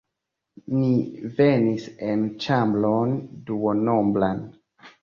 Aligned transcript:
Ni 0.77 0.87
venis 1.41 1.85
en 2.09 2.27
ĉambron 2.47 3.17
duonombran. 3.53 4.45